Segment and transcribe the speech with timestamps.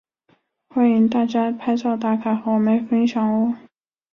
[0.69, 3.55] 欢迎大家拍照打卡和我们分享喔！